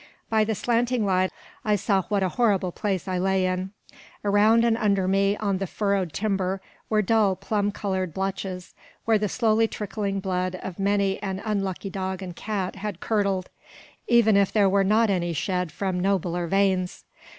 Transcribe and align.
By 0.31 0.43
the 0.45 0.55
slanting 0.55 1.05
light 1.05 1.29
I 1.63 1.75
saw 1.75 2.01
what 2.09 2.23
a 2.23 2.29
horrible 2.29 2.71
place 2.71 3.07
I 3.07 3.19
lay 3.19 3.45
in. 3.45 3.69
Around 4.25 4.65
and 4.65 4.75
under 4.75 5.07
me, 5.07 5.37
on 5.37 5.59
the 5.59 5.67
furrowed 5.67 6.11
timber, 6.11 6.59
were 6.89 7.03
dull 7.03 7.35
plum 7.35 7.71
coloured 7.71 8.11
blotches, 8.11 8.73
where 9.05 9.19
the 9.19 9.29
slowly 9.29 9.67
trickling 9.67 10.19
blood 10.19 10.55
of 10.63 10.79
many 10.79 11.21
an 11.21 11.39
unlucky 11.45 11.91
dog 11.91 12.23
and 12.23 12.35
cat 12.35 12.77
had 12.77 12.99
curdled; 12.99 13.51
even 14.07 14.35
if 14.35 14.51
there 14.51 14.67
were 14.67 14.83
not 14.83 15.11
any 15.11 15.33
shed 15.33 15.71
from 15.71 15.99
nobler 15.99 16.47
veins. 16.47 17.03